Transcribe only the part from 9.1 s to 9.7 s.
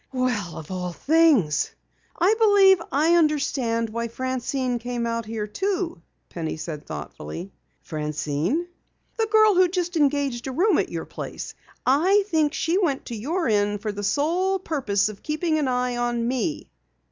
"The girl who